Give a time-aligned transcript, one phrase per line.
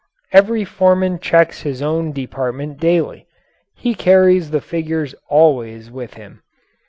[0.33, 3.27] Every foreman checks his own department daily
[3.75, 6.41] he carries the figures always with him.